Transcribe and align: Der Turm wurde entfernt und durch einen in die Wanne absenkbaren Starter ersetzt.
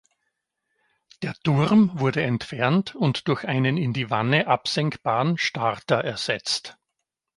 Der 1.21 1.35
Turm 1.43 1.91
wurde 1.93 2.23
entfernt 2.23 2.95
und 2.95 3.27
durch 3.27 3.45
einen 3.47 3.77
in 3.77 3.93
die 3.93 4.09
Wanne 4.09 4.47
absenkbaren 4.47 5.37
Starter 5.37 6.03
ersetzt. 6.03 6.75